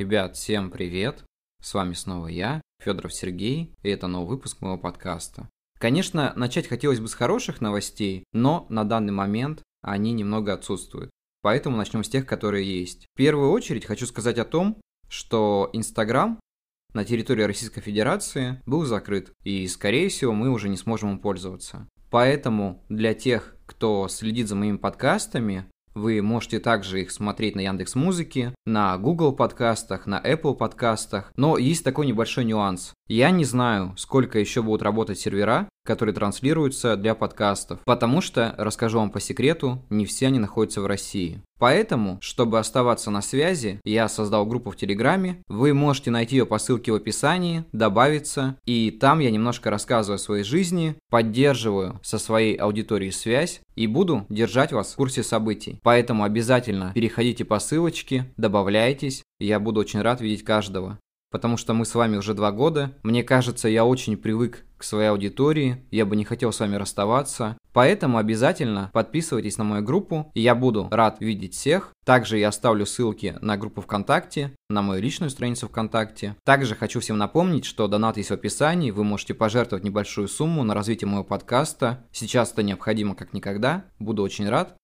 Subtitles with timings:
[0.00, 1.24] Ребят, всем привет!
[1.62, 5.50] С вами снова я, Федоров Сергей, и это новый выпуск моего подкаста.
[5.78, 11.10] Конечно, начать хотелось бы с хороших новостей, но на данный момент они немного отсутствуют.
[11.42, 13.04] Поэтому начнем с тех, которые есть.
[13.12, 14.80] В первую очередь хочу сказать о том,
[15.10, 16.40] что Инстаграм
[16.94, 21.86] на территории Российской Федерации был закрыт, и, скорее всего, мы уже не сможем им пользоваться.
[22.10, 27.94] Поэтому для тех, кто следит за моими подкастами, вы можете также их смотреть на Яндекс
[27.94, 31.32] Музыке, на Google подкастах, на Apple подкастах.
[31.36, 32.94] Но есть такой небольшой нюанс.
[33.10, 39.00] Я не знаю, сколько еще будут работать сервера, которые транслируются для подкастов, потому что, расскажу
[39.00, 41.42] вам по секрету, не все они находятся в России.
[41.58, 45.42] Поэтому, чтобы оставаться на связи, я создал группу в Телеграме.
[45.48, 48.56] Вы можете найти ее по ссылке в описании, добавиться.
[48.64, 54.24] И там я немножко рассказываю о своей жизни, поддерживаю со своей аудиторией связь и буду
[54.28, 55.80] держать вас в курсе событий.
[55.82, 59.24] Поэтому обязательно переходите по ссылочке, добавляйтесь.
[59.40, 61.00] Я буду очень рад видеть каждого
[61.30, 62.92] потому что мы с вами уже два года.
[63.02, 67.56] Мне кажется, я очень привык к своей аудитории, я бы не хотел с вами расставаться.
[67.72, 71.92] Поэтому обязательно подписывайтесь на мою группу, и я буду рад видеть всех.
[72.04, 76.34] Также я оставлю ссылки на группу ВКонтакте, на мою личную страницу ВКонтакте.
[76.44, 80.74] Также хочу всем напомнить, что донат есть в описании, вы можете пожертвовать небольшую сумму на
[80.74, 82.04] развитие моего подкаста.
[82.10, 84.76] Сейчас это необходимо как никогда, буду очень рад.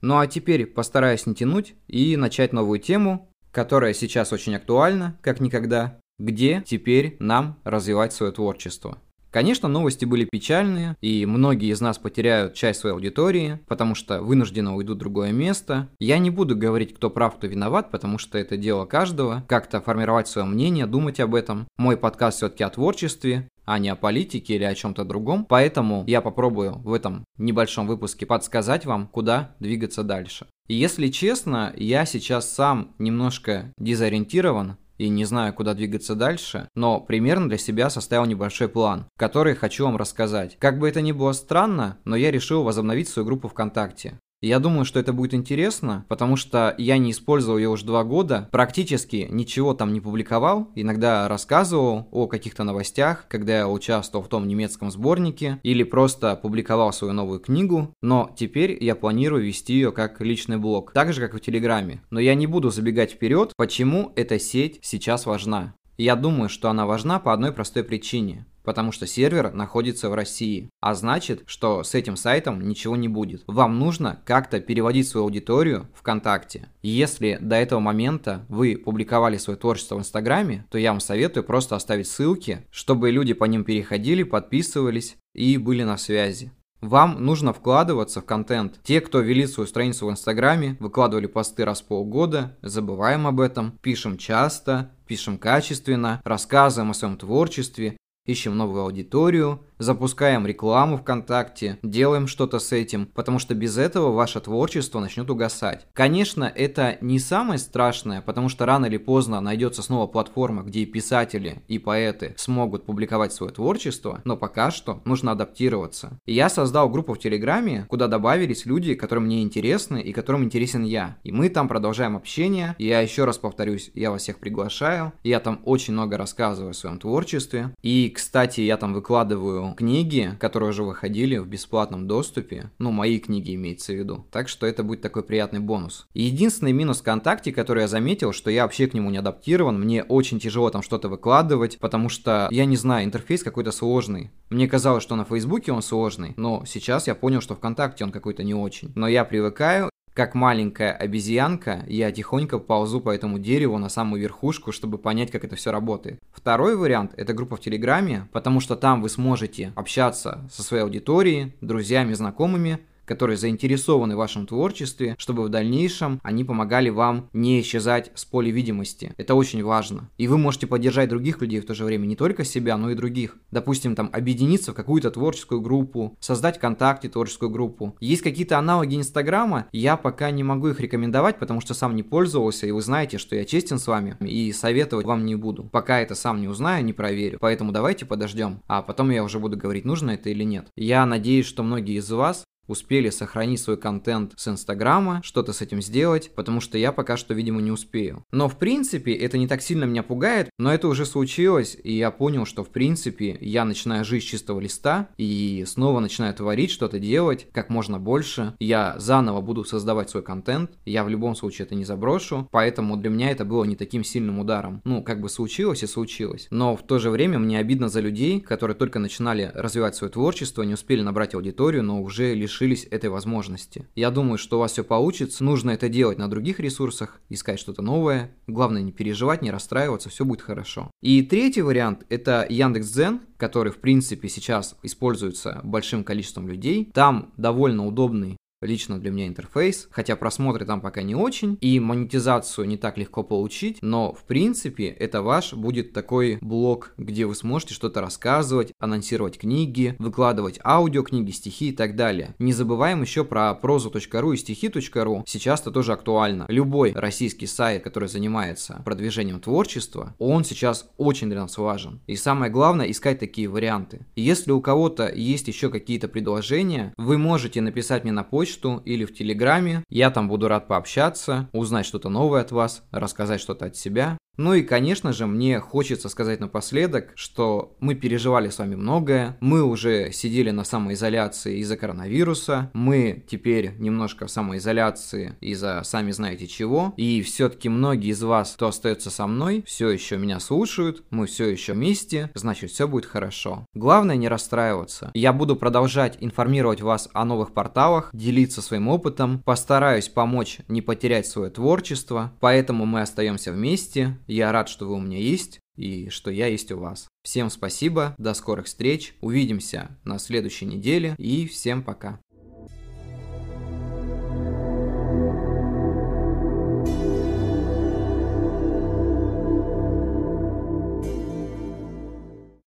[0.00, 5.40] Ну а теперь постараюсь не тянуть и начать новую тему, которая сейчас очень актуальна, как
[5.40, 8.98] никогда, где теперь нам развивать свое творчество.
[9.34, 14.76] Конечно, новости были печальные, и многие из нас потеряют часть своей аудитории, потому что вынужденно
[14.76, 15.88] уйдут в другое место.
[15.98, 20.28] Я не буду говорить, кто прав, кто виноват, потому что это дело каждого, как-то формировать
[20.28, 21.66] свое мнение, думать об этом.
[21.76, 25.46] Мой подкаст все-таки о творчестве, а не о политике или о чем-то другом.
[25.46, 30.46] Поэтому я попробую в этом небольшом выпуске подсказать вам, куда двигаться дальше.
[30.68, 37.48] Если честно, я сейчас сам немножко дезориентирован и не знаю, куда двигаться дальше, но примерно
[37.48, 40.56] для себя составил небольшой план, который хочу вам рассказать.
[40.58, 44.20] Как бы это ни было странно, но я решил возобновить свою группу ВКонтакте.
[44.44, 48.50] Я думаю, что это будет интересно, потому что я не использовал ее уже два года,
[48.52, 54.46] практически ничего там не публиковал, иногда рассказывал о каких-то новостях, когда я участвовал в том
[54.46, 60.20] немецком сборнике, или просто публиковал свою новую книгу, но теперь я планирую вести ее как
[60.20, 62.02] личный блог, так же как в Телеграме.
[62.10, 65.72] Но я не буду забегать вперед, почему эта сеть сейчас важна.
[65.96, 70.70] Я думаю, что она важна по одной простой причине потому что сервер находится в России.
[70.80, 73.44] А значит, что с этим сайтом ничего не будет.
[73.46, 76.68] Вам нужно как-то переводить свою аудиторию ВКонтакте.
[76.82, 81.76] Если до этого момента вы публиковали свое творчество в Инстаграме, то я вам советую просто
[81.76, 86.52] оставить ссылки, чтобы люди по ним переходили, подписывались и были на связи.
[86.84, 88.78] Вам нужно вкладываться в контент.
[88.82, 93.78] Те, кто вели свою страницу в Инстаграме, выкладывали посты раз в полгода, забываем об этом,
[93.80, 97.96] пишем часто, пишем качественно, рассказываем о своем творчестве,
[98.26, 104.40] ищем новую аудиторию, запускаем рекламу ВКонтакте, делаем что-то с этим, потому что без этого ваше
[104.40, 105.86] творчество начнет угасать.
[105.92, 110.86] Конечно, это не самое страшное, потому что рано или поздно найдется снова платформа, где и
[110.86, 116.18] писатели, и поэты смогут публиковать свое творчество, но пока что нужно адаптироваться.
[116.26, 121.16] Я создал группу в Телеграме, куда добавились люди, которые мне интересны и которым интересен я.
[121.22, 122.74] И мы там продолжаем общение.
[122.78, 125.12] И я еще раз повторюсь, я вас всех приглашаю.
[125.22, 127.74] Я там очень много рассказываю о своем творчестве.
[127.82, 132.70] И, кстати, я там выкладываю книги, которые уже выходили в бесплатном доступе.
[132.78, 134.26] Ну, мои книги имеется в виду.
[134.30, 136.06] Так что это будет такой приятный бонус.
[136.12, 139.80] единственный минус ВКонтакте, который я заметил, что я вообще к нему не адаптирован.
[139.80, 144.30] Мне очень тяжело там что-то выкладывать, потому что, я не знаю, интерфейс какой-то сложный.
[144.50, 148.42] Мне казалось, что на Фейсбуке он сложный, но сейчас я понял, что ВКонтакте он какой-то
[148.42, 148.92] не очень.
[148.94, 154.70] Но я привыкаю, как маленькая обезьянка, я тихонько ползу по этому дереву на самую верхушку,
[154.70, 156.20] чтобы понять, как это все работает.
[156.32, 161.52] Второй вариант– это группа в Телеграме, потому что там вы сможете общаться со своей аудиторией,
[161.60, 168.10] друзьями, знакомыми, которые заинтересованы в вашем творчестве, чтобы в дальнейшем они помогали вам не исчезать
[168.14, 169.12] с поля видимости.
[169.16, 170.10] Это очень важно.
[170.18, 172.94] И вы можете поддержать других людей в то же время, не только себя, но и
[172.94, 173.36] других.
[173.50, 177.96] Допустим, там объединиться в какую-то творческую группу, создать ВКонтакте творческую группу.
[178.00, 182.66] Есть какие-то аналоги Инстаграма, я пока не могу их рекомендовать, потому что сам не пользовался,
[182.66, 185.64] и вы знаете, что я честен с вами, и советовать вам не буду.
[185.64, 187.38] Пока это сам не узнаю, не проверю.
[187.40, 190.68] Поэтому давайте подождем, а потом я уже буду говорить, нужно это или нет.
[190.76, 195.82] Я надеюсь, что многие из вас успели сохранить свой контент с Инстаграма, что-то с этим
[195.82, 198.24] сделать, потому что я пока что, видимо, не успею.
[198.32, 202.10] Но в принципе это не так сильно меня пугает, но это уже случилось, и я
[202.10, 206.98] понял, что в принципе я начинаю жить с чистого листа и снова начинаю творить, что-то
[206.98, 208.54] делать как можно больше.
[208.58, 213.10] Я заново буду создавать свой контент, я в любом случае это не заброшу, поэтому для
[213.10, 214.80] меня это было не таким сильным ударом.
[214.84, 216.48] Ну, как бы случилось и случилось.
[216.50, 220.62] Но в то же время мне обидно за людей, которые только начинали развивать свое творчество,
[220.62, 223.86] не успели набрать аудиторию, но уже лишились этой возможности.
[223.94, 227.82] Я думаю, что у вас все получится, нужно это делать на других ресурсах, искать что-то
[227.82, 228.30] новое.
[228.46, 230.90] Главное не переживать, не расстраиваться, все будет хорошо.
[231.02, 236.90] И третий вариант– это Яндекс.Дзен, который, в принципе, сейчас используется большим количеством людей.
[236.94, 242.66] Там довольно удобный лично для меня интерфейс, хотя просмотры там пока не очень, и монетизацию
[242.66, 247.74] не так легко получить, но в принципе это ваш будет такой блог, где вы сможете
[247.74, 252.34] что-то рассказывать, анонсировать книги, выкладывать аудиокниги, стихи и так далее.
[252.38, 256.46] Не забываем еще про прозу.ру и стихи.ру, сейчас это тоже актуально.
[256.48, 262.00] Любой российский сайт, который занимается продвижением творчества, он сейчас очень для нас важен.
[262.06, 264.06] И самое главное, искать такие варианты.
[264.16, 269.04] Если у кого-то есть еще какие-то предложения, вы можете написать мне на почту, почту или
[269.04, 269.84] в Телеграме.
[269.88, 274.18] Я там буду рад пообщаться, узнать что-то новое от вас, рассказать что-то от себя.
[274.36, 279.62] Ну и, конечно же, мне хочется сказать напоследок, что мы переживали с вами многое, мы
[279.62, 286.92] уже сидели на самоизоляции из-за коронавируса, мы теперь немножко в самоизоляции из-за сами знаете чего,
[286.96, 291.48] и все-таки многие из вас, кто остается со мной, все еще меня слушают, мы все
[291.48, 293.66] еще вместе, значит все будет хорошо.
[293.74, 295.12] Главное не расстраиваться.
[295.14, 301.26] Я буду продолжать информировать вас о новых порталах, делиться своим опытом, постараюсь помочь не потерять
[301.26, 306.30] свое творчество, поэтому мы остаемся вместе, я рад, что вы у меня есть и что
[306.30, 307.08] я есть у вас.
[307.22, 312.20] Всем спасибо, до скорых встреч, увидимся на следующей неделе и всем пока.